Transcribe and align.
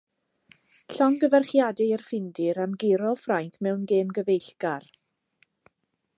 Llongyfarchiadau 0.95 1.91
i'r 1.97 2.05
Ffindir 2.07 2.57
am 2.65 2.75
guro 2.85 3.13
Ffrainc 3.25 3.61
mewn 3.67 3.87
gêm 3.93 4.17
gyfeillgar. 4.21 4.91